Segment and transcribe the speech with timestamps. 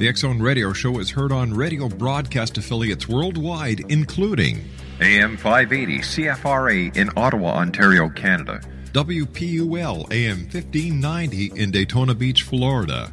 [0.00, 4.64] The X Zone Radio Show is heard on radio broadcast affiliates worldwide, including
[4.98, 8.62] AM 580 CFRA in Ottawa, Ontario, Canada.
[8.94, 13.12] WPUL AM 1590 in Daytona Beach, Florida.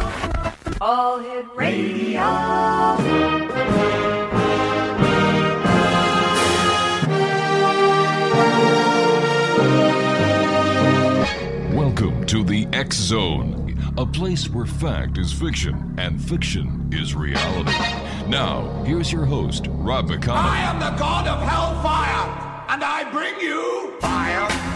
[0.81, 2.21] All Hit Radio.
[11.71, 17.71] Welcome to the X Zone, a place where fact is fiction and fiction is reality.
[18.27, 20.37] Now, here's your host, Rob McConnell.
[20.37, 24.70] I am the god of hellfire, and I bring you fire.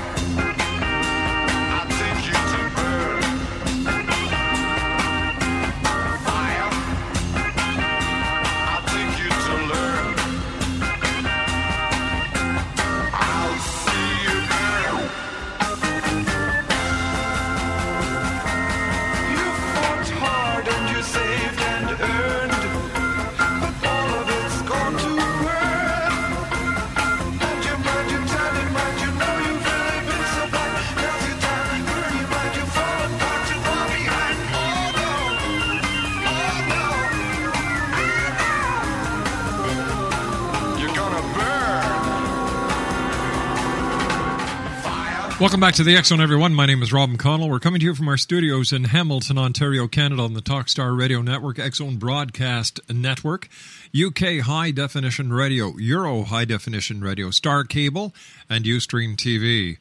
[45.38, 46.54] Welcome back to the Zone, everyone.
[46.54, 47.50] My name is Rob McConnell.
[47.50, 51.22] We're coming to you from our studios in Hamilton, Ontario, Canada, on the Talkstar Radio
[51.22, 53.50] Network, Zone Broadcast Network,
[53.94, 58.14] UK High Definition Radio, Euro High Definition Radio, Star Cable,
[58.50, 59.78] and Ustream TV.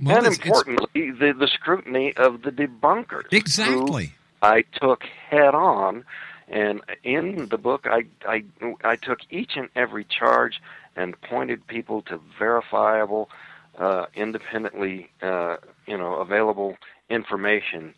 [0.00, 3.32] Well, and it's- it's- importantly, the, the scrutiny of the debunkers.
[3.32, 4.12] Exactly.
[4.40, 6.04] I took head on,
[6.46, 8.44] and in the book, I, I,
[8.84, 10.62] I took each and every charge
[10.94, 13.28] and pointed people to verifiable,
[13.76, 15.56] uh, independently, uh,
[15.88, 16.76] you know, available
[17.10, 17.94] information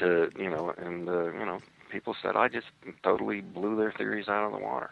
[0.00, 2.66] to, you know, and, uh, you know, people said I just
[3.02, 4.90] totally blew their theories out of the water.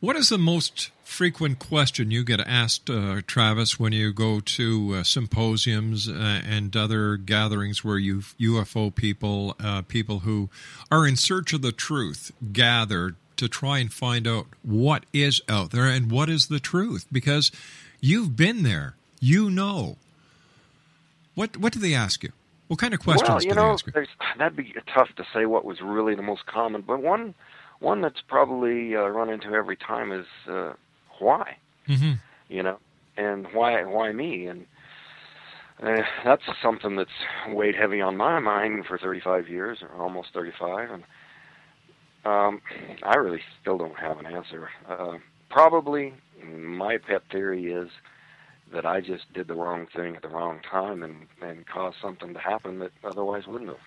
[0.00, 4.96] What is the most frequent question you get asked, uh, Travis, when you go to
[4.96, 10.50] uh, symposiums uh, and other gatherings where you UFO people, uh, people who
[10.90, 15.70] are in search of the truth, gather to try and find out what is out
[15.70, 17.06] there and what is the truth?
[17.10, 17.50] Because
[18.00, 19.96] you've been there, you know.
[21.34, 22.32] What what do they ask you?
[22.68, 23.76] What kind of questions well, you know,
[24.38, 27.34] that'd be tough to say what was really the most common, but one
[27.80, 30.72] one that's probably uh, run into every time is uh,
[31.18, 31.56] why,
[31.86, 32.12] hmm
[32.48, 32.78] you know,
[33.16, 34.66] and why why me, and
[35.82, 37.10] uh, that's something that's
[37.48, 41.02] weighed heavy on my mind for 35 years, or almost 35, and
[42.24, 42.62] um,
[43.02, 44.70] I really still don't have an answer.
[44.88, 45.18] Uh,
[45.50, 47.90] probably my pet theory is
[48.74, 52.34] that I just did the wrong thing at the wrong time and and caused something
[52.34, 53.78] to happen that otherwise wouldn't have.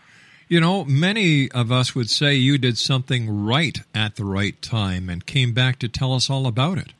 [0.49, 5.09] You know, many of us would say you did something right at the right time
[5.09, 6.93] and came back to tell us all about it.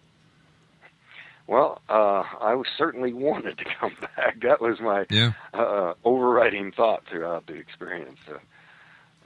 [1.48, 4.42] Well, uh, I certainly wanted to come back.
[4.42, 5.32] That was my Yeah.
[5.54, 8.20] uh, overriding thought throughout the experience.
[8.30, 8.38] Uh,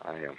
[0.03, 0.35] I, um,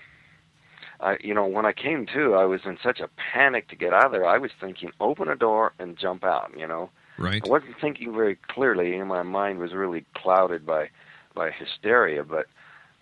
[1.01, 3.93] I, you know, when I came to, I was in such a panic to get
[3.93, 4.25] out of there.
[4.27, 6.53] I was thinking, open a door and jump out.
[6.57, 7.43] You know, Right?
[7.45, 10.91] I wasn't thinking very clearly, and my mind was really clouded by
[11.35, 12.25] by hysteria.
[12.25, 12.47] But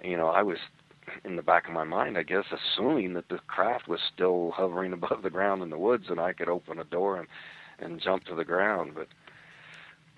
[0.02, 0.58] you know, I was
[1.24, 4.92] in the back of my mind, I guess, assuming that the craft was still hovering
[4.92, 7.28] above the ground in the woods, and I could open a door and
[7.78, 8.92] and jump to the ground.
[8.94, 9.08] But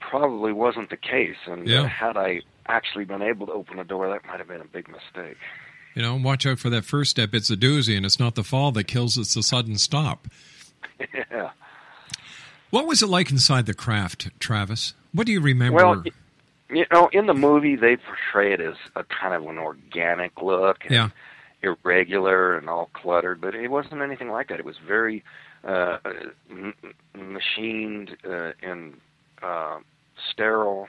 [0.00, 1.36] probably wasn't the case.
[1.46, 1.82] And Yeah.
[1.82, 4.64] uh, had I actually been able to open a door, that might have been a
[4.66, 5.38] big mistake.
[5.94, 7.34] You know, watch out for that first step.
[7.34, 10.26] It's a doozy, and it's not the fall that kills, it's the sudden stop.
[11.30, 11.50] yeah.
[12.72, 14.94] What was it like inside the craft, Travis?
[15.12, 15.76] What do you remember?
[15.76, 16.02] Well,
[16.70, 20.78] you know, in the movie, they portray it as a kind of an organic look,
[20.86, 21.08] and Yeah.
[21.62, 24.58] irregular and all cluttered, but it wasn't anything like that.
[24.58, 25.22] It was very
[25.64, 25.98] uh,
[26.50, 28.98] m- m- machined uh, and
[29.42, 29.80] uh,
[30.30, 30.88] sterile,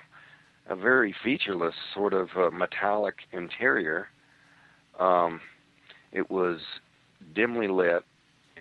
[0.67, 4.07] a very featureless sort of uh, metallic interior.
[4.97, 5.41] Um,
[6.13, 6.61] it was
[7.35, 8.05] dimly lit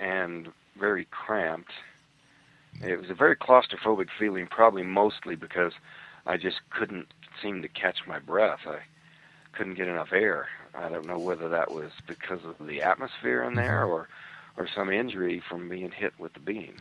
[0.00, 1.71] and very cramped.
[2.81, 5.73] It was a very claustrophobic feeling, probably mostly because
[6.26, 7.09] I just couldn't
[7.41, 8.61] seem to catch my breath.
[8.67, 8.81] I
[9.52, 10.49] couldn't get enough air.
[10.75, 14.09] I don't know whether that was because of the atmosphere in there or
[14.57, 16.76] or some injury from being hit with the beam.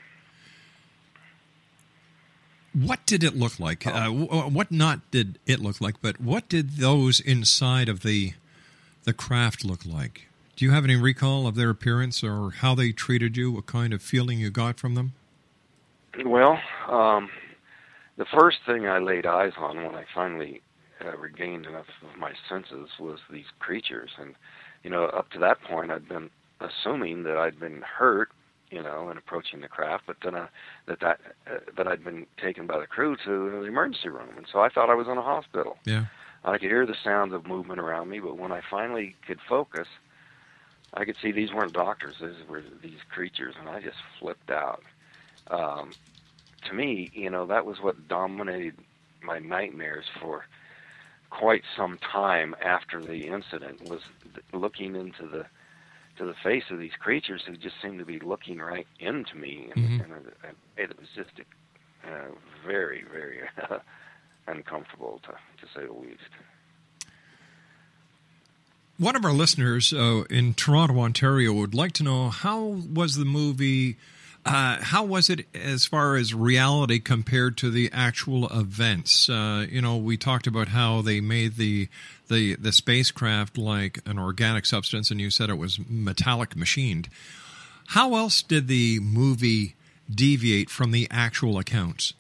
[2.74, 3.86] What did it look like?
[3.86, 8.34] Uh, w- what not did it look like, but what did those inside of the
[9.04, 10.28] the craft look like?
[10.56, 13.52] Do you have any recall of their appearance or how they treated you?
[13.52, 15.14] What kind of feeling you got from them?
[16.26, 17.30] Well, um,
[18.18, 20.62] the first thing I laid eyes on when I finally
[21.04, 24.36] uh, regained enough of my senses was these creatures, and
[24.84, 28.30] you know, up to that point, I'd been assuming that I'd been hurt,
[28.70, 30.48] you know, in approaching the craft, but then uh,
[30.88, 34.46] that that uh, that I'd been taken by the crew to the emergency room, and
[34.52, 35.78] so I thought I was in a hospital.
[35.86, 36.06] Yeah.
[36.44, 39.88] I could hear the sounds of movement around me, but when I finally could focus,
[40.94, 44.84] I could see these weren't doctors; these were these creatures, and I just flipped out.
[45.50, 45.92] Um,
[46.68, 48.76] to me, you know, that was what dominated
[49.24, 50.46] my nightmares for
[51.30, 54.02] quite some time after the incident was
[54.54, 55.46] looking into the
[56.18, 59.70] to the face of these creatures who just seemed to be looking right into me,
[59.74, 60.04] and, Mhm.
[60.04, 61.32] and, and it was just
[62.04, 62.28] uh,
[62.68, 63.40] very, very
[64.48, 66.20] uncomfortable to to say the least.
[68.98, 72.60] One of our listeners uh, in Toronto, Ontario, would like to know how
[72.94, 73.98] was the movie.
[74.44, 79.30] Uh, how was it as far as reality compared to the actual events?
[79.30, 81.88] Uh, you know, we talked about how they made the
[82.28, 87.08] the the spacecraft like an organic substance, and you said it was metallic machined.
[87.90, 89.76] How else did the movie
[90.10, 92.14] deviate from the actual accounts?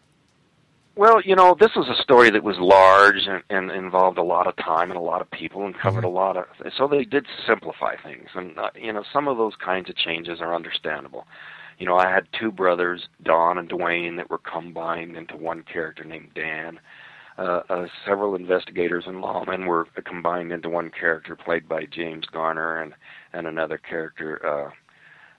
[0.95, 4.45] Well, you know, this was a story that was large and, and involved a lot
[4.45, 6.45] of time and a lot of people and covered a lot of.
[6.77, 10.39] So they did simplify things, and uh, you know, some of those kinds of changes
[10.41, 11.25] are understandable.
[11.81, 16.03] You know, I had two brothers, Don and Duane, that were combined into one character
[16.03, 16.79] named Dan.
[17.39, 22.79] Uh, uh, several investigators and lawmen were combined into one character played by James Garner,
[22.79, 22.93] and
[23.33, 24.71] and another character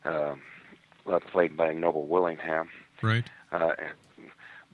[0.04, 2.68] uh, uh, played by Noble Willingham.
[3.02, 3.30] Right.
[3.52, 3.74] Uh,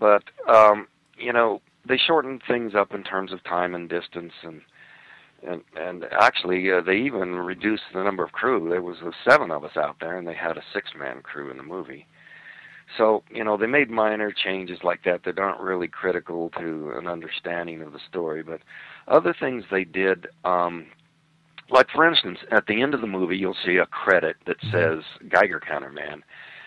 [0.00, 4.62] but um, you know, they shortened things up in terms of time and distance, and
[5.46, 8.68] and and actually, uh, they even reduced the number of crew.
[8.68, 11.56] There was uh, seven of us out there, and they had a six-man crew in
[11.56, 12.06] the movie.
[12.96, 17.06] So you know, they made minor changes like that that aren't really critical to an
[17.06, 18.60] understanding of the story, but
[19.06, 20.26] other things they did.
[20.44, 20.86] Um,
[21.70, 25.04] like for instance, at the end of the movie, you'll see a credit that says
[25.28, 26.24] Geiger Counter Man,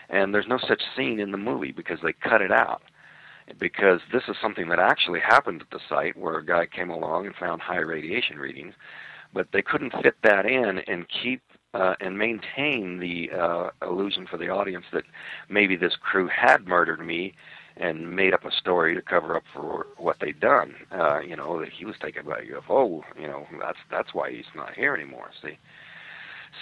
[0.08, 2.82] and there's no such scene in the movie because they cut it out
[3.58, 7.26] because this is something that actually happened at the site where a guy came along
[7.26, 8.74] and found high radiation readings,
[9.32, 11.42] but they couldn't fit that in and keep
[11.74, 15.04] uh, and maintain the uh, illusion for the audience that
[15.48, 17.34] maybe this crew had murdered me
[17.78, 20.74] and made up a story to cover up for what they'd done.
[20.90, 23.02] Uh, you know that he was taken by a UFO.
[23.18, 25.30] You know that's that's why he's not here anymore.
[25.42, 25.58] See.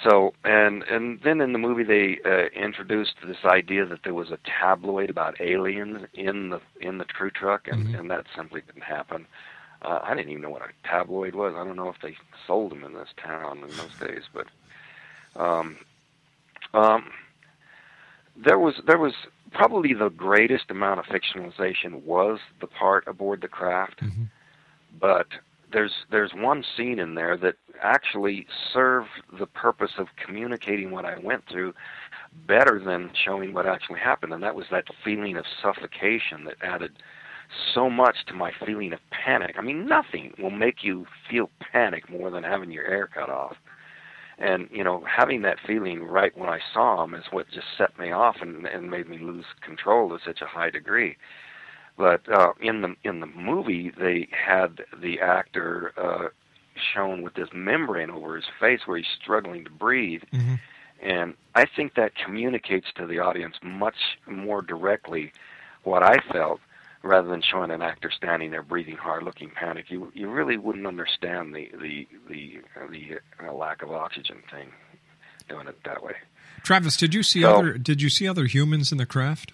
[0.04, 4.30] So and and then in the movie they uh, introduced this idea that there was
[4.30, 8.84] a tabloid about aliens in the in the true truck, and and that simply didn't
[8.84, 9.26] happen.
[9.82, 11.54] Uh, I didn't even know what a tabloid was.
[11.56, 14.46] I don't know if they sold them in this town in those days, but
[15.40, 15.78] um,
[16.74, 17.10] um,
[18.36, 19.14] there was there was
[19.52, 24.02] probably the greatest amount of fictionalization was the part aboard the craft,
[25.00, 25.26] but
[25.72, 31.18] there's there's one scene in there that actually served the purpose of communicating what I
[31.18, 31.74] went through
[32.46, 36.92] better than showing what actually happened, and that was that feeling of suffocation that added
[37.74, 39.56] so much to my feeling of panic.
[39.58, 43.56] I mean, nothing will make you feel panic more than having your air cut off.
[44.38, 47.98] And you know, having that feeling right when I saw him is what just set
[47.98, 51.16] me off and, and made me lose control to such a high degree.
[51.98, 56.28] But uh, in the in the movie, they had the actor uh,
[56.94, 60.22] shown with this membrane over his face where he's struggling to breathe,
[61.02, 65.32] and I think that communicates to the audience much more directly
[65.84, 66.60] what I felt
[67.02, 69.90] rather than showing an actor standing there breathing hard, looking panicked.
[69.90, 72.58] You you really wouldn't understand the the the
[72.90, 74.68] the uh, lack of oxygen thing
[75.48, 76.14] doing it that way.
[76.62, 79.52] Travis, did you see So- other did you see other humans in the craft?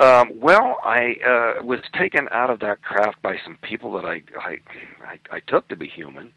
[0.00, 4.22] Um, well, I uh, was taken out of that craft by some people that I,
[4.38, 4.58] I
[5.04, 6.32] I I took to be human,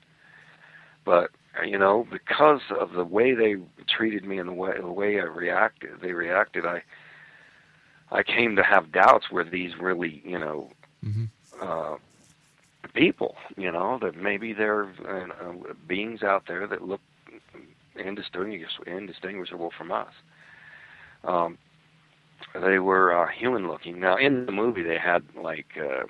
[1.05, 4.91] but uh, you know because of the way they treated me and the way the
[4.91, 6.65] way I reacted, they reacted.
[6.65, 6.81] I
[8.11, 10.69] I came to have doubts were these really you know
[11.61, 11.97] uh,
[12.95, 17.01] people you know that maybe there are uh, beings out there that look
[17.95, 20.13] indistinguish- indistinguishable from us.
[21.23, 21.57] Um,
[22.53, 23.99] they were uh, human looking.
[23.99, 26.05] Now in the movie they had like uh,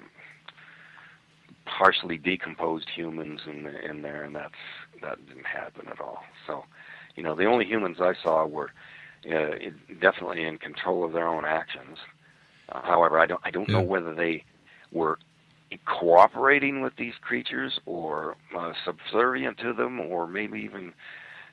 [1.65, 4.53] partially decomposed humans in in there, and that's
[5.01, 6.23] that didn't happen at all.
[6.47, 6.65] So,
[7.15, 8.71] you know, the only humans I saw were
[9.25, 9.51] uh,
[10.01, 11.97] definitely in control of their own actions.
[12.69, 14.43] Uh, however, I don't I don't know whether they
[14.91, 15.19] were
[15.85, 20.93] cooperating with these creatures or uh, subservient to them, or maybe even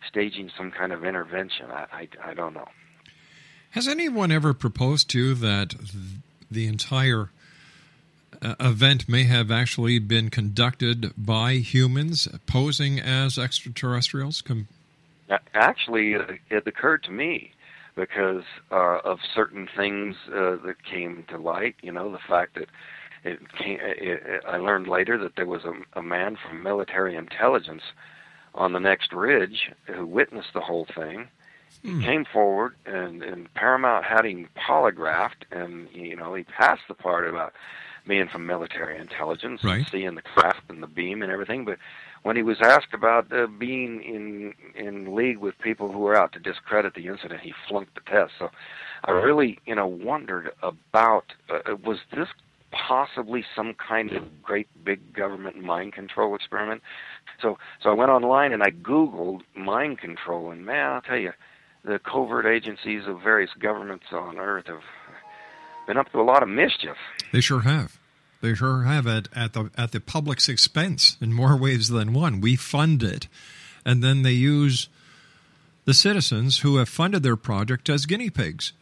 [0.08, 1.70] staging some kind of intervention.
[1.70, 2.68] I I, I don't know.
[3.72, 5.74] Has anyone ever proposed to you that
[6.50, 7.30] the entire
[8.40, 14.40] uh, event may have actually been conducted by humans posing as extraterrestrials?
[14.42, 14.68] Com-
[15.54, 17.52] Actually, it, it occurred to me
[17.94, 21.74] because uh, of certain things uh, that came to light.
[21.82, 22.68] You know, the fact that
[23.24, 27.16] it came, it, it, I learned later that there was a, a man from military
[27.16, 27.82] intelligence
[28.54, 31.28] on the next ridge who witnessed the whole thing.
[31.82, 36.94] He came forward, and, and Paramount had him polygraphed, and you know he passed the
[36.94, 37.52] part about
[38.06, 39.88] being from military intelligence, and Right.
[39.90, 41.64] seeing the craft and the beam and everything.
[41.64, 41.78] But
[42.22, 46.32] when he was asked about uh, being in in league with people who were out
[46.32, 48.32] to discredit the incident, he flunked the test.
[48.38, 48.50] So
[49.04, 52.28] I really, you know, wondered about uh, was this
[52.70, 56.82] possibly some kind of great big government mind control experiment?
[57.40, 61.32] So so I went online and I googled mind control, and man, I'll tell you,
[61.88, 64.82] the covert agencies of various governments on Earth have
[65.86, 66.96] been up to a lot of mischief.
[67.32, 67.98] They sure have.
[68.42, 72.40] They sure have at, at the at the public's expense in more ways than one.
[72.40, 73.26] We fund it,
[73.84, 74.88] and then they use
[75.86, 78.74] the citizens who have funded their project as guinea pigs.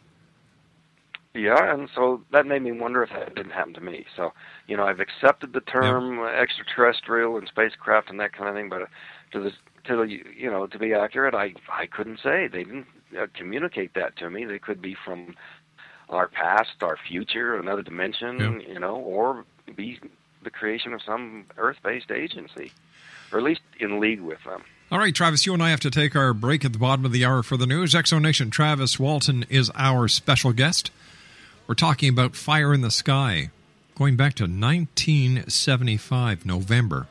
[1.33, 4.05] Yeah, and so that made me wonder if that didn't happen to me.
[4.15, 4.33] So,
[4.67, 8.69] you know, I've accepted the term uh extraterrestrial and spacecraft and that kind of thing,
[8.69, 8.85] but uh,
[9.31, 9.51] to the
[9.85, 13.93] to the, you know to be accurate, I I couldn't say they didn't uh, communicate
[13.93, 14.43] that to me.
[14.45, 15.35] They could be from
[16.09, 18.59] our past, our future, another dimension, Yeah.
[18.73, 19.99] you know, or be
[20.43, 22.71] the creation of some Earth-based agency,
[23.31, 24.63] or at least in league with them.
[24.89, 27.11] All right, Travis, you and I have to take our break at the bottom of
[27.11, 27.93] the hour for the news.
[27.93, 30.91] X Zone Nation Travis Walton is our special guest.
[31.67, 33.49] We're talking about Fire in the Sky,
[33.95, 37.07] going back to 1975, November.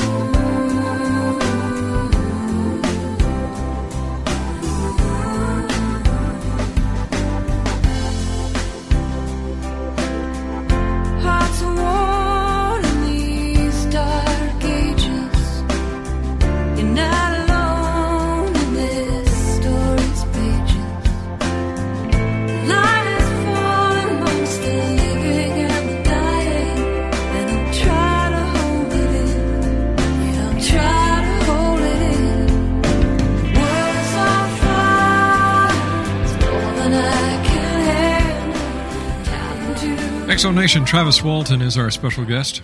[40.41, 42.63] X Zone Nation, Travis Walton is our special guest.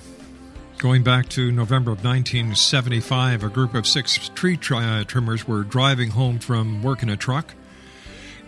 [0.79, 5.61] Going back to November of 1975, a group of six tree tri- uh, trimmers were
[5.61, 7.53] driving home from work in a truck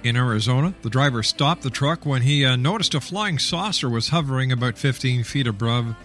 [0.03, 0.73] in Arizona.
[0.81, 4.79] The driver stopped the truck when he uh, noticed a flying saucer was hovering about
[4.79, 5.95] 15 feet above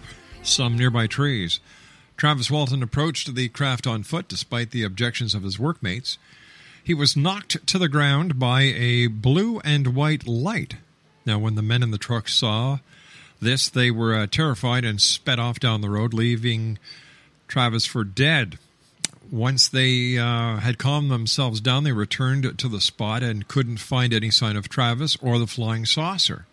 [0.43, 1.59] some nearby trees.
[2.17, 6.19] Travis Walton approached the craft on foot despite the objections of his workmates.
[6.83, 10.75] He was knocked to the ground by a blue and white light.
[11.25, 12.77] Now, when the men in the truck saw
[13.41, 16.79] this, they were uh, terrified and sped off down the road, leaving
[17.47, 18.57] Travis for dead.
[19.31, 24.13] Once they uh, had calmed themselves down, they returned to the spot and couldn't find
[24.13, 26.45] any sign of Travis or the flying saucer.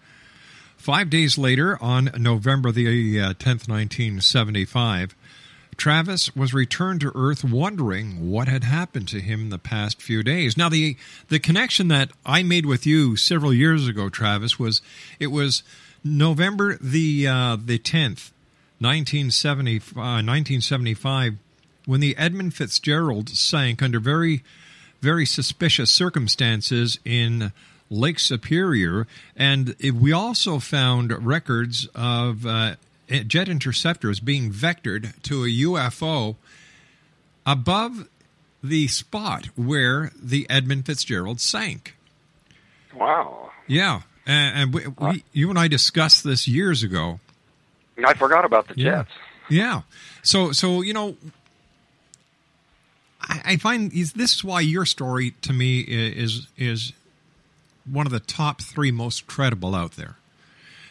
[0.77, 5.15] Five days later, on November the uh, 10th, 1975,
[5.77, 10.23] Travis was returned to Earth wondering what had happened to him in the past few
[10.23, 10.57] days.
[10.57, 10.97] Now, the,
[11.29, 14.83] the connection that I made with you several years ago, Travis, was
[15.19, 15.63] it was
[16.05, 18.31] November the, uh, the 10th,
[18.81, 21.37] 1970, uh, 1975,
[21.87, 24.43] when the Edmund Fitzgerald sank under very,
[25.01, 27.53] very suspicious circumstances in
[27.91, 29.07] Lake Superior.
[29.37, 32.77] And we also found records of uh,
[33.09, 36.37] jet interceptors being vectored to a UFO
[37.45, 38.09] above
[38.63, 41.97] the spot where the Edmund Fitzgerald sank.
[42.95, 43.51] Wow.
[43.67, 44.03] Yeah.
[44.27, 47.21] And, and we, we, you and I discussed this years ago.
[48.05, 48.91] I forgot about the Yeah.
[49.03, 49.11] jets.
[49.49, 49.83] Yeah.
[50.23, 51.17] So so you know,
[53.21, 56.93] I, I find is this is why your story to me is is
[57.85, 60.17] one of the top three most credible out there.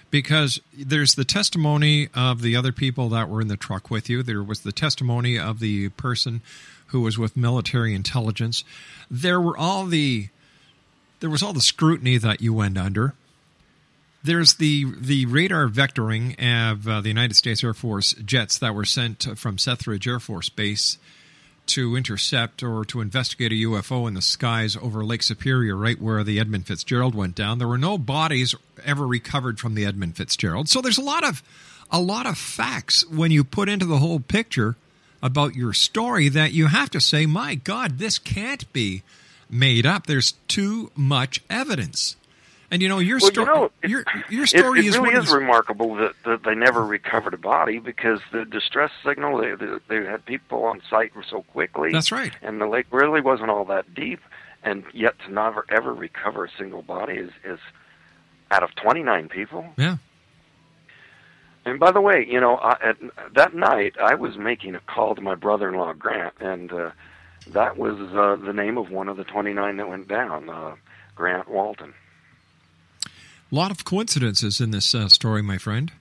[0.09, 4.23] Because there's the testimony of the other people that were in the truck with you.
[4.23, 6.41] There was the testimony of the person
[6.87, 8.65] who was with military intelligence.
[9.09, 10.27] There were all the
[11.21, 13.13] there was all the scrutiny that you went under.
[14.23, 18.85] There's the the radar vectoring of uh, the United States Air Force jets that were
[18.85, 20.99] sent from Selfridge Air Force Base
[21.67, 26.23] to intercept or to investigate a UFO in the skies over Lake Superior, right where
[26.23, 27.59] the Edmund Fitzgerald went down.
[27.59, 28.53] There were no bodies
[28.83, 30.69] ever recovered from the Edmund Fitzgerald.
[30.69, 31.41] So there's a lot of
[31.89, 34.75] a lot of facts when you put into the whole picture
[35.23, 39.01] about your story that you have to say, "My God, this can't be
[39.49, 42.15] made up." There's too much evidence.
[42.71, 43.45] And you know your Well, you story.
[43.47, 46.85] know, it- your your It, story it is really is remarkable that, that they never
[46.85, 51.41] recovered a body because the distress signal they, they they had people on site so
[51.43, 51.91] quickly.
[51.91, 52.33] That's right.
[52.41, 54.21] And the lake really wasn't all that deep,
[54.63, 57.59] and yet to never ever recover a single body is is
[58.51, 59.65] out of 29 people.
[59.77, 59.97] Yeah.
[61.65, 62.97] And by the way, you know, I, at,
[63.35, 66.91] that night I was making a call to my brother-in-law Grant, and uh,
[67.49, 70.75] that was uh, the name of one of the 29 that went down, uh,
[71.15, 71.93] Grant Walton.
[73.51, 75.91] A lot of coincidences in this uh, story, my friend.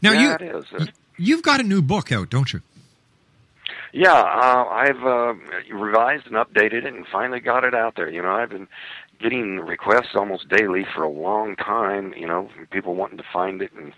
[0.00, 0.86] Now yeah, you
[1.18, 2.62] you've got a new book out, don't you?
[3.92, 5.34] Yeah, uh, I've uh,
[5.74, 8.10] revised and updated it and finally got it out there.
[8.10, 8.68] You know, I've been
[9.18, 13.72] getting requests almost daily for a long time, you know, people wanting to find it
[13.72, 13.92] and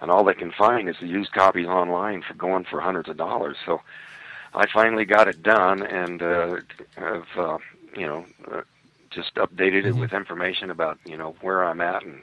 [0.00, 3.16] and all they can find is the used copies online for going for hundreds of
[3.16, 3.56] dollars.
[3.64, 3.80] So
[4.52, 6.56] I finally got it done and uh
[6.96, 7.58] have uh,
[7.96, 8.62] you know, uh,
[9.14, 12.22] just updated it with information about, you know, where I'm at and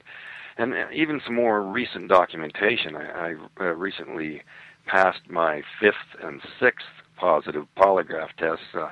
[0.58, 2.96] and even some more recent documentation.
[2.96, 4.44] I, I uh, recently
[4.86, 8.90] passed my fifth and sixth positive polygraph tests uh,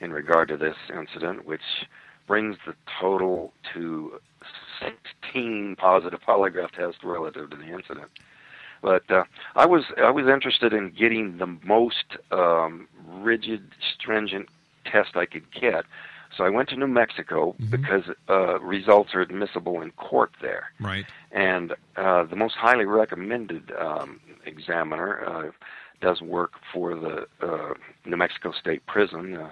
[0.00, 1.86] in regard to this incident, which
[2.26, 4.20] brings the total to
[4.80, 8.10] 16 positive polygraph tests relative to the incident.
[8.82, 9.24] But uh,
[9.56, 14.48] I was I was interested in getting the most um, rigid, stringent
[14.84, 15.84] test I could get.
[16.36, 21.04] So I went to New Mexico because uh, results are admissible in court there Right.
[21.30, 25.50] and uh, the most highly recommended um, examiner uh,
[26.00, 29.36] does work for the uh, New Mexico State Prison.
[29.36, 29.50] Uh,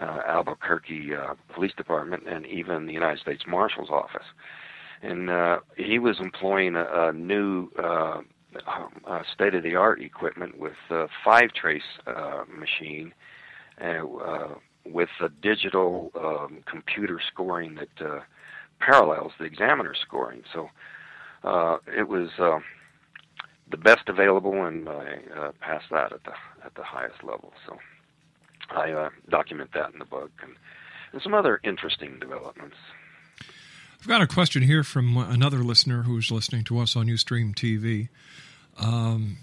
[0.00, 4.24] uh, Albuquerque uh, Police Department and even the United States Marshal's Office.
[5.02, 8.20] And uh, he was employing a, a new uh,
[9.06, 13.12] uh, state-of-the-art equipment with a five-trace uh, machine
[13.82, 18.20] uh, uh, with a digital um, computer scoring that uh,
[18.78, 20.42] parallels the examiner scoring.
[20.52, 20.70] So
[21.44, 22.60] uh, it was uh,
[23.70, 26.32] the best available, and I uh, passed that at the
[26.64, 27.52] at the highest level.
[27.66, 27.78] So
[28.70, 30.54] I uh, document that in the book, and,
[31.12, 32.76] and some other interesting developments.
[34.00, 38.08] I've got a question here from another listener who's listening to us on Ustream TV.
[38.78, 39.38] Um,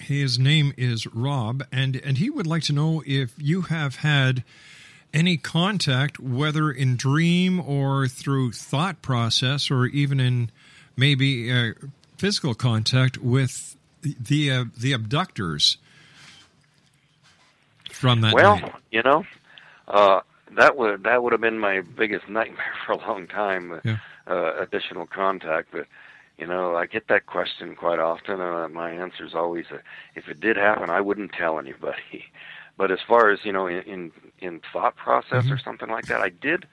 [0.00, 4.44] his name is Rob, and, and he would like to know if you have had
[5.12, 10.50] any contact, whether in dream or through thought process, or even in
[10.96, 11.72] maybe uh,
[12.16, 15.78] physical contact with the uh, the abductors
[17.90, 18.72] from that well, night.
[18.90, 19.24] you know,
[19.88, 20.20] uh,
[20.56, 23.80] that would that would have been my biggest nightmare for a long time.
[23.84, 23.98] Yeah.
[24.26, 25.86] Uh, additional contact, but
[26.38, 29.78] you know, I get that question quite often, and uh, my answer is always, uh,
[30.14, 32.26] if it did happen, I wouldn't tell anybody.
[32.78, 36.20] But as far as you know, in in, in thought process or something like that,
[36.20, 36.64] I did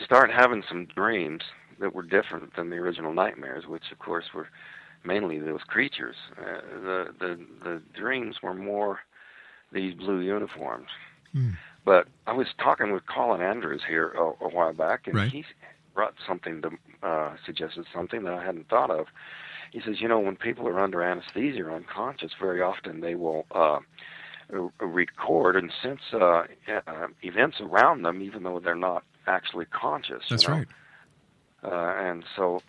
[0.00, 1.42] start having some dreams
[1.80, 4.48] that were different than the original nightmares, which of course were
[5.04, 6.14] mainly those creatures.
[6.38, 9.00] Uh, the the the dreams were more
[9.72, 10.90] these blue uniforms.
[11.32, 11.50] Hmm.
[11.84, 15.32] But I was talking with Colin Andrews here a, a while back, and Right.
[15.32, 15.44] he
[15.94, 16.70] brought something to
[17.06, 19.06] uh, suggested something that I hadn't thought of.
[19.72, 23.46] He says, you know, when people are under anesthesia or unconscious, very often they will
[23.52, 23.78] uh,
[24.80, 26.44] record and sense uh,
[26.86, 30.24] uh, events around them, even though they're not actually conscious.
[30.28, 30.56] That's you know?
[30.56, 30.68] right.
[31.64, 32.60] Uh, and so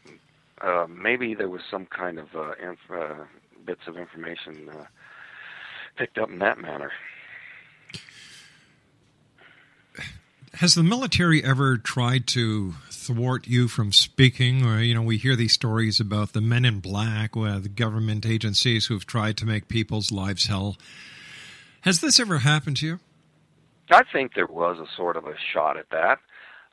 [0.62, 3.24] uh, maybe there was some kind of uh, inf- uh,
[3.66, 4.86] bits of information uh,
[5.98, 6.92] picked up in that manner.
[10.56, 14.63] Has the military ever tried to thwart you from speaking?
[14.63, 18.24] Or, you know, we hear these stories about the men in black, uh, the government
[18.24, 20.78] agencies who've tried to make people's lives hell.
[21.82, 23.00] Has this ever happened to you?
[23.89, 26.20] I think there was a sort of a shot at that.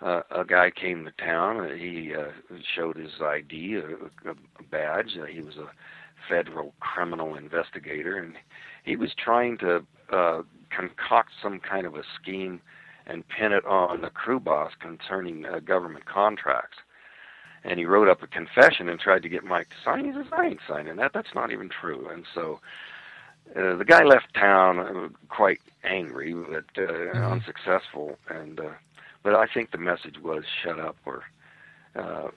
[0.02, 1.60] Uh, a guy came to town.
[1.60, 2.30] Uh, he uh,
[2.76, 5.16] showed his ID, a, a badge.
[5.20, 5.70] Uh, he was a
[6.28, 8.34] federal criminal investigator, and
[8.84, 12.60] he was trying to uh, concoct some kind of a scheme
[13.10, 16.78] and pin it on the crew boss concerning uh, government contracts.
[17.64, 20.04] And he wrote up a confession and tried to get Mike to sign.
[20.06, 21.12] He says, "I ain't signing that.
[21.12, 22.60] That's not even true." And so
[23.54, 28.16] uh, the guy left town uh, quite angry, but uh, unsuccessful.
[28.28, 28.70] And uh,
[29.22, 31.24] but I think the message was shut up, or
[31.96, 32.28] uh,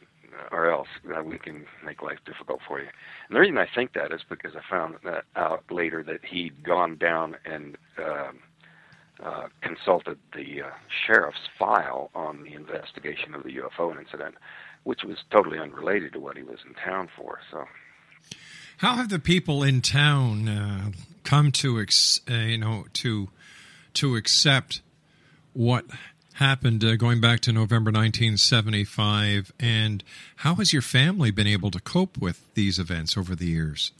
[0.52, 2.88] or else uh, we can make life difficult for you.
[3.30, 6.64] And the reason I think that is because I found that out later that he'd
[6.64, 8.40] gone down and um,
[9.22, 10.70] uh, consulted the uh,
[11.06, 14.36] sheriff's file on the investigation of the UFO incident,
[14.84, 17.40] which was totally unrelated to what he was in town for.
[17.52, 17.66] So.
[18.78, 20.92] How have the people in town uh,
[21.24, 23.30] come to, ex- uh, you know, to
[23.96, 24.82] to accept
[25.54, 25.86] what
[26.34, 30.04] happened uh, going back to November 1975, and
[30.38, 33.92] how has your family been able to cope with these events over the years?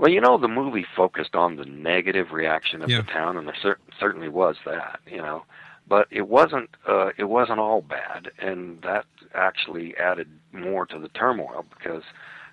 [0.00, 3.02] Well, you know, the movie focused on the negative reaction of Yeah.
[3.02, 5.44] the town, and there cer- certainly was that, you know.
[5.86, 6.70] But it wasn't.
[6.86, 12.02] Uh, it wasn't all bad, and that actually added more to the turmoil because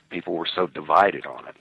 [0.10, 1.56] people were so divided on it.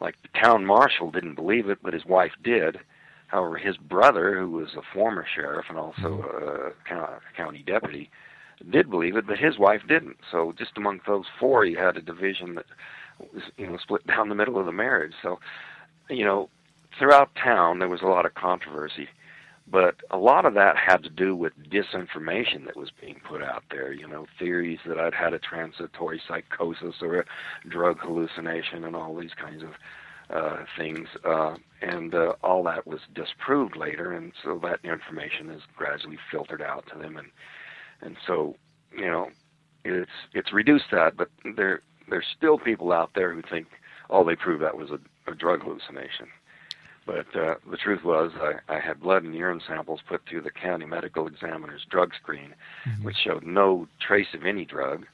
[0.00, 2.80] Like the town marshal didn't believe it, but his wife did.
[3.28, 8.10] However, his brother, who was a former sheriff and also a county, county deputy,
[8.68, 10.18] did believe it, but his wife didn't.
[10.30, 12.66] So just among those four, you had a division that
[13.56, 15.12] you know, split down the middle of the marriage.
[15.22, 15.38] So,
[16.08, 16.48] you know,
[16.98, 19.08] throughout town there was a lot of controversy,
[19.66, 23.64] but a lot of that had to do with disinformation that was being put out
[23.70, 23.92] there.
[23.92, 27.24] You know, theories that I'd had a transitory psychosis or a
[27.68, 29.70] drug hallucination and all these kinds of
[30.30, 35.62] uh, things, uh, and uh, all that was disproved later, and so that information is
[35.76, 37.28] gradually filtered out to them, and
[38.00, 38.56] and so
[38.96, 39.28] you know,
[39.84, 41.82] it's it's reduced that, but there
[42.12, 43.66] there's still people out there who think,
[44.10, 45.00] oh, they proved that was a,
[45.30, 46.28] a drug hallucination.
[47.06, 50.50] But uh, the truth was, I, I had blood and urine samples put through the
[50.50, 52.54] county medical examiner's drug screen,
[53.00, 55.06] which showed no trace of any drug.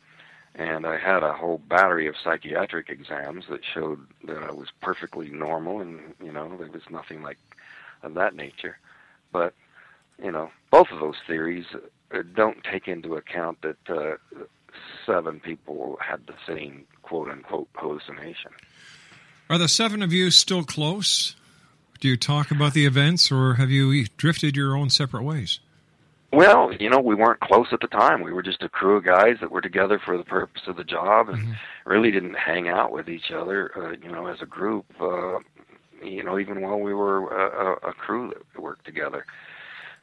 [0.56, 5.30] And I had a whole battery of psychiatric exams that showed that I was perfectly
[5.30, 7.38] normal, and you know there was nothing like
[8.02, 8.76] of that nature.
[9.30, 9.54] But
[10.20, 11.66] you know, both of those theories
[12.12, 14.16] uh, don't take into account that uh,
[15.08, 18.52] seven people had the same quote unquote hallucination.
[19.50, 21.34] Are the seven of you still close?
[22.00, 25.58] Do you talk about the events, or have you drifted your own separate ways?
[26.32, 28.22] Well, you know, we weren't close at the time.
[28.22, 30.84] We were just a crew of guys that were together for the purpose of the
[30.84, 31.56] job, and
[31.86, 33.72] really didn't hang out with each other.
[33.74, 34.84] Uh, you know, as a group.
[35.00, 35.38] Uh,
[36.04, 39.24] you know, even while we were a, a, a crew that worked together.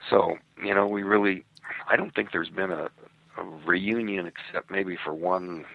[0.09, 1.45] So, you know, we really.
[1.87, 2.89] I don't think there's been a,
[3.65, 5.65] reunion except maybe for one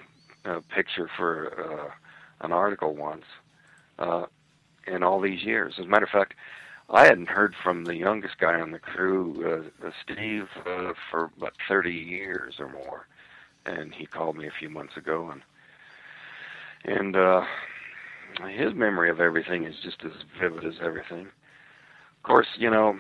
[0.45, 3.25] uh, picture for uh, an article once
[3.99, 4.27] uh,
[4.87, 5.75] in all these years.
[5.79, 6.35] As a matter of fact,
[6.89, 11.31] I hadn't heard from the youngest guy on the crew, uh, uh, Steve, uh, for
[11.37, 13.07] about 30 years or more,
[13.65, 15.43] and he called me a few months ago, and
[16.85, 17.43] and uh,
[18.49, 21.27] his memory of everything is just as vivid as everything.
[21.27, 22.99] Of course, you know,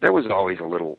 [0.00, 0.98] there was always a little,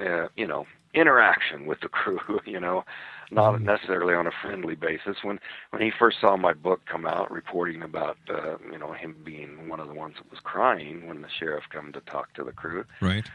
[0.00, 0.66] uh, you know,
[0.96, 2.20] interaction with the crew.
[2.46, 2.84] You know,
[3.30, 5.16] not necessarily on a friendly basis.
[5.22, 5.38] When
[5.70, 9.68] when he first saw my book come out, reporting about uh, you know him being
[9.68, 12.52] one of the ones that was crying when the sheriff come to talk to the
[12.52, 13.28] crew, Right.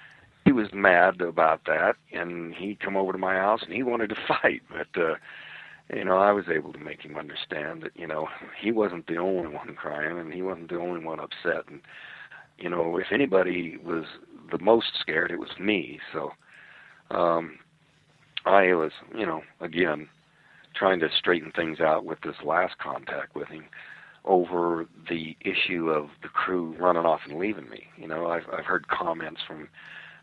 [0.45, 4.09] he was mad about that, and he come over to my house and he wanted
[4.09, 5.01] to fight, but.
[5.01, 5.16] uh
[5.93, 8.30] you know, I was able to make him understand that, you know,
[8.62, 11.68] he wasn't the only one crying and he wasn't the only one upset.
[11.68, 11.82] And,
[12.57, 14.05] you know, if anybody was
[14.51, 15.99] the most scared, it was me.
[16.14, 16.32] So,
[17.12, 17.59] um,
[18.45, 20.07] I was, you know, again,
[20.76, 23.66] trying to straighten things out with this last contact with him
[24.26, 27.84] over the issue of the crew running off and leaving me.
[27.97, 29.68] You know, I've I've heard comments from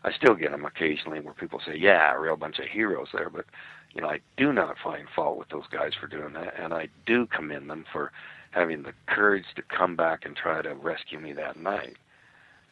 [0.03, 3.29] I still get them occasionally where people say, "Yeah, a real bunch of heroes there,"
[3.29, 3.45] but
[3.93, 6.87] you know, I do not find fault with those guys for doing that, and I
[7.05, 8.11] do commend them for
[8.51, 11.97] having the courage to come back and try to rescue me that night.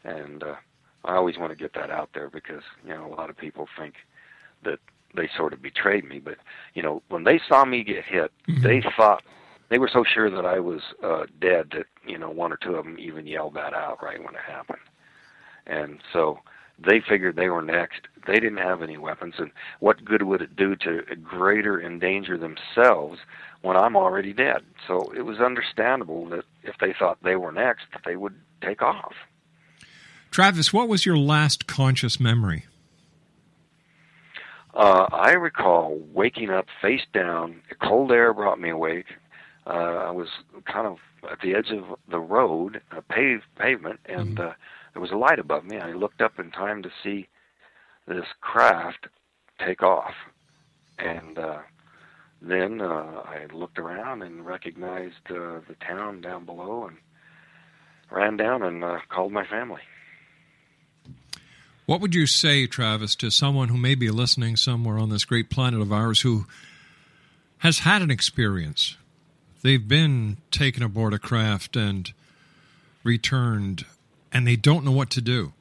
[0.04, 0.56] And uh,
[1.08, 3.66] I always want to get that out there because you know a lot of people
[3.78, 3.94] think
[4.62, 4.78] that
[5.16, 6.36] they sort of betrayed me, but
[6.74, 8.30] you know when they saw me get hit,
[8.62, 9.22] they thought
[9.70, 12.74] they were so sure that I was uh, dead that you know one or two
[12.76, 14.78] of them even yelled that out right when it happened,
[15.66, 16.40] and so
[16.78, 18.02] they figured they were next.
[18.26, 19.50] They didn't have any weapons, and
[19.80, 23.18] what good would it do to greater endanger themselves
[23.62, 24.62] when I'm already dead?
[24.86, 28.82] So it was understandable that if they thought they were next, that they would take
[28.82, 29.14] off.
[30.30, 32.66] Travis, what was your last conscious memory?
[34.74, 37.62] Uh, I recall waking up face down.
[37.68, 39.06] The Cold air brought me awake.
[39.66, 40.28] Uh, I was
[40.66, 40.98] kind of
[41.30, 44.52] at the edge of the road, a paved pavement, and uh,
[44.92, 45.78] there was a light above me.
[45.78, 47.28] I looked up in time to see
[48.06, 49.08] this craft
[49.58, 50.14] take off,
[50.98, 51.58] and uh,
[52.40, 56.98] then uh, I looked around and recognized uh, the town down below, and
[58.10, 59.82] ran down and uh, called my family.
[61.88, 65.48] What would you say, Travis, to someone who may be listening somewhere on this great
[65.48, 66.44] planet of ours who
[67.60, 68.98] has had an experience?
[69.62, 72.12] They've been taken aboard a craft and
[73.02, 73.86] returned,
[74.30, 75.54] and they don't know what to do.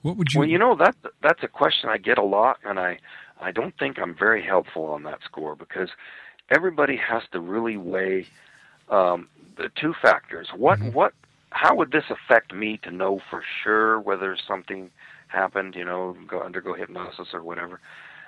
[0.00, 0.40] What would you?
[0.40, 2.98] Well, you know that that's a question I get a lot, and I
[3.38, 5.90] I don't think I'm very helpful on that score because
[6.48, 8.26] everybody has to really weigh
[8.88, 10.48] um, the two factors.
[10.56, 11.12] What what
[11.50, 14.90] how would this affect me to know for sure whether something
[15.28, 15.74] happened?
[15.76, 17.80] You know, go undergo hypnosis or whatever,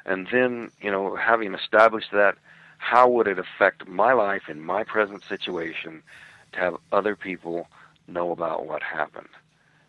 [0.07, 2.37] and then you know having established that,
[2.79, 6.03] how would it affect my life in my present situation
[6.53, 7.69] to have other people
[8.09, 9.29] know about what happened,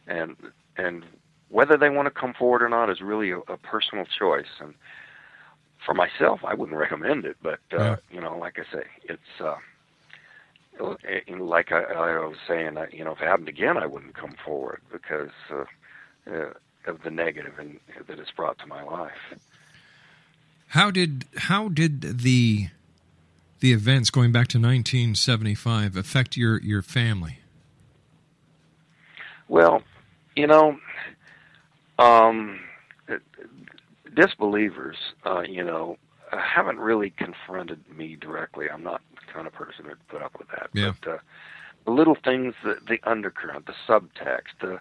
[0.08, 0.36] and
[0.78, 1.06] and
[1.50, 4.60] whether they want to come forward or not is really a, a personal choice.
[4.60, 4.74] And
[5.86, 9.56] for myself, I wouldn't recommend it, but uh, you know, like I say, it's uh,
[11.04, 13.78] it- you know, like I, I was saying, uh, you know, if it happened again,
[13.78, 15.64] I wouldn't come forward because uh,
[16.32, 16.54] uh,
[16.88, 19.12] of the negative in, that it's brought to my life.
[20.68, 22.68] How did how did the
[23.60, 27.40] the events going back to 1975 affect your your family?
[29.48, 29.84] Well,
[30.36, 30.78] you know,
[32.00, 32.62] um,
[34.16, 35.98] disbelievers, uh, you know,
[36.32, 38.70] haven't really confronted me directly.
[38.70, 40.70] I'm not the kind of person who'd put up with that.
[40.74, 40.94] Yeah.
[41.02, 41.18] But uh,
[41.86, 44.80] the little things, the, the undercurrent, the subtext, the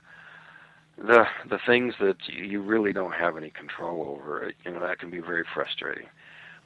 [1.01, 4.99] the the things that you you really don't have any control over, you know, that
[4.99, 6.07] can be very frustrating.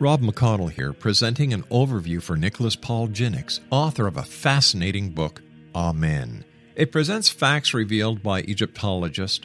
[0.00, 5.42] Rob McConnell here, presenting an overview for Nicholas Paul Jennings, author of a fascinating book,
[5.74, 6.44] Amen.
[6.76, 9.44] It presents facts revealed by Egyptologists,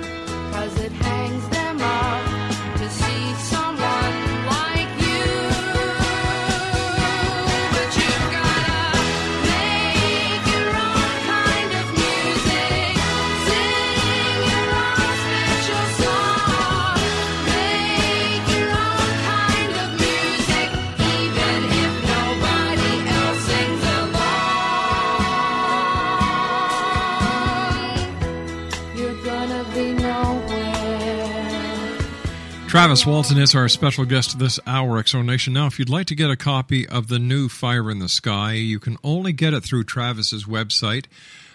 [32.79, 35.53] Travis Walton is our special guest this hour, X Zone Nation.
[35.53, 38.53] Now, if you'd like to get a copy of the new Fire in the Sky,
[38.53, 41.07] you can only get it through Travis's website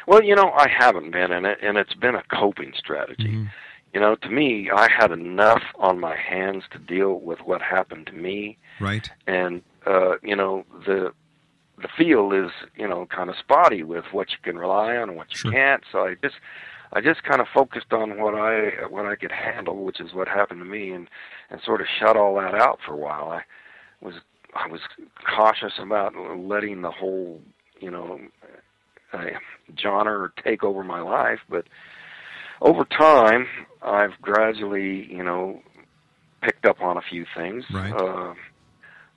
[0.07, 3.47] Well, you know, I haven't been in it, and it's been a coping strategy.
[3.93, 8.07] You know, to me, I had enough on my hands to deal with what happened
[8.07, 9.09] to me, Right.
[9.26, 11.13] and uh, you know, the
[11.82, 15.18] the field is you know kind of spotty with what you can rely on and
[15.18, 15.51] what you Sure.
[15.51, 15.84] can't.
[15.91, 16.36] So I just
[16.93, 20.27] I just kind of focused on what I what I could handle, which is what
[20.27, 21.09] happened to me, and
[21.49, 23.29] and sort of shut all that out for a while.
[23.29, 23.43] I
[24.01, 24.15] was
[24.55, 24.81] I was
[25.35, 27.41] cautious about letting the whole
[27.79, 28.19] you know
[29.13, 29.25] uh,
[29.77, 31.65] genre take over my life, but
[32.61, 33.47] over time
[33.81, 35.61] I've gradually you know
[36.41, 37.65] picked up on a few things.
[37.71, 37.93] Right.
[37.93, 38.33] Uh,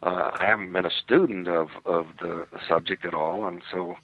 [0.03, 3.97] uh, I haven't been a student of of the, the subject at all, and so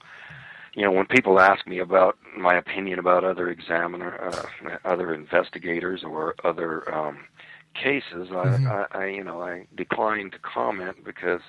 [0.76, 6.04] you know when people ask me about my opinion about other examiner, uh, other investigators,
[6.04, 7.26] or other um,
[7.74, 8.66] cases, Mhm.
[8.66, 11.42] I, I, I you know I decline to comment because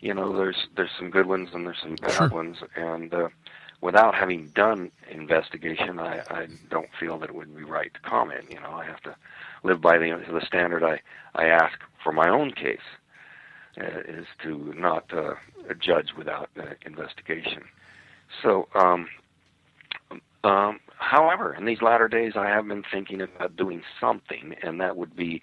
[0.00, 2.30] you know there's there's some good ones and there's some bad Sure.
[2.30, 3.28] ones, and uh,
[3.82, 8.46] without having done investigation, I, I don't feel that it would be right to comment.
[8.50, 9.16] You know, I have to
[9.64, 11.00] live by the the standard I
[11.34, 12.86] I ask for my own case
[13.80, 15.34] uh, is to not uh,
[15.80, 17.64] judge without uh, investigation.
[18.42, 19.08] So, um,
[20.42, 24.96] um, however, in these latter days, I have been thinking about doing something, and that
[24.96, 25.42] would be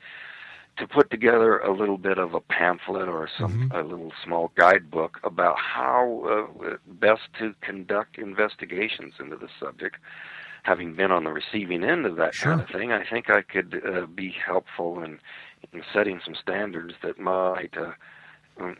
[0.78, 5.20] to put together a little bit of a pamphlet or some a little small guidebook
[5.24, 9.98] about how uh, best to conduct investigations into the subject.
[10.64, 13.82] Having been on the receiving end of that kind of thing, I think I could
[13.84, 15.20] uh, be helpful in,
[15.74, 17.94] in setting some standards that might, uh,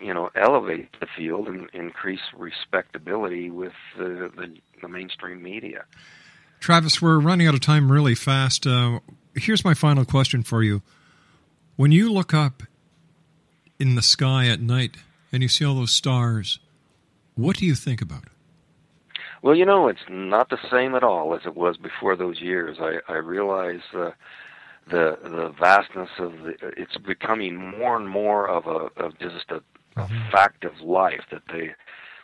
[0.02, 5.86] you know, elevate the field and increase respectability with the, the, the mainstream media.
[6.60, 8.68] Travis, we're running out of time really fast.
[8.68, 9.00] Uh,
[9.36, 10.82] here's my final question for you.
[11.76, 12.64] When you look up
[13.80, 14.98] in the sky at night
[15.32, 16.60] and you see all those stars,
[17.36, 18.24] what do you think about?
[18.24, 18.32] It?
[19.42, 22.78] Well, you know, it's not the same at all as it was before those years.
[22.80, 24.12] I, I realize uh,
[24.88, 26.56] the the vastness of the.
[26.78, 29.64] It's becoming more and more of a of just a,
[29.96, 31.72] a fact of life that they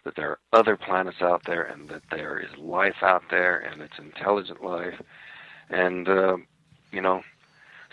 [0.03, 3.81] that there are other planets out there and that there is life out there and
[3.81, 5.01] it's intelligent life,
[5.69, 6.37] and uh,
[6.91, 7.21] you know.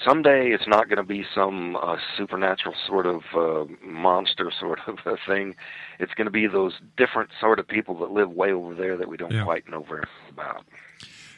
[0.05, 4.99] Someday it's not going to be some uh, supernatural sort of uh, monster sort of
[5.07, 5.55] a thing.
[6.01, 9.07] It's going to be those different sort of people that live way over there that
[9.07, 9.45] we don't Yeah.
[9.45, 10.65] quite know very much about.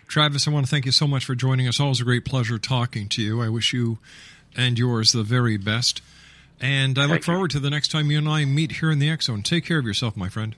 [0.09, 1.79] Travis, I want to thank you so much for joining us.
[1.79, 3.43] Always a great pleasure talking to you.
[3.43, 3.99] I wish you
[4.57, 6.01] and yours the very best.
[6.61, 7.33] And I look Thank you.
[7.35, 9.43] forward to the next time you and I meet here in the X Zone.
[9.43, 10.57] Take care of yourself, my friend.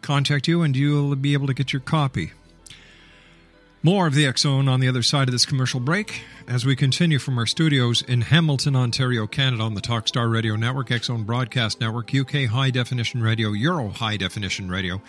[0.00, 2.32] contact you, and you'll be able to get your copy.
[3.84, 7.18] More of the Zone on the other side of this commercial break as we continue
[7.18, 12.14] from our studios in Hamilton, Ontario, Canada on the Talkstar Radio Network, Zone Broadcast Network,
[12.14, 15.02] UK High Definition Radio, Euro High Definition Radio,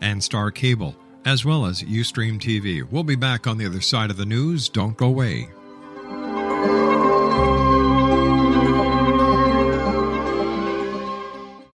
[0.00, 0.96] and Star Cable,
[1.26, 2.82] as well as Ustream TV.
[2.90, 4.70] We'll be back on the other side of the news.
[4.70, 5.48] Don't go away.